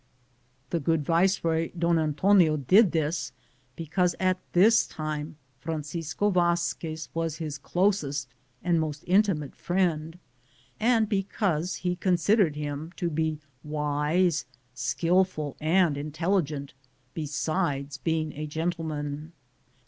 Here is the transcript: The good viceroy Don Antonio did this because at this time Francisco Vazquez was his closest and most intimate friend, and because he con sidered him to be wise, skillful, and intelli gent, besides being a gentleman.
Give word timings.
The 0.71 0.79
good 0.79 1.05
viceroy 1.05 1.69
Don 1.77 1.99
Antonio 1.99 2.57
did 2.57 2.91
this 2.91 3.33
because 3.75 4.15
at 4.19 4.39
this 4.53 4.87
time 4.87 5.37
Francisco 5.59 6.31
Vazquez 6.31 7.09
was 7.13 7.35
his 7.35 7.59
closest 7.59 8.27
and 8.63 8.79
most 8.81 9.03
intimate 9.05 9.55
friend, 9.55 10.17
and 10.79 11.07
because 11.07 11.75
he 11.75 11.95
con 11.95 12.15
sidered 12.15 12.55
him 12.55 12.91
to 12.95 13.11
be 13.11 13.37
wise, 13.63 14.45
skillful, 14.73 15.55
and 15.61 15.95
intelli 15.97 16.45
gent, 16.45 16.73
besides 17.13 17.99
being 17.99 18.33
a 18.33 18.47
gentleman. 18.47 19.33